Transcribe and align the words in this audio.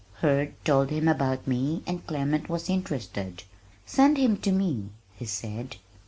Hurd 0.13 0.55
told 0.65 0.89
him 0.89 1.07
about 1.07 1.45
me 1.45 1.83
and 1.85 2.07
Clement 2.07 2.49
was 2.49 2.71
interested. 2.71 3.43
"Send 3.85 4.17
him 4.17 4.35
to 4.37 4.51
me," 4.51 4.89
he 5.15 5.25
said. 5.25 5.75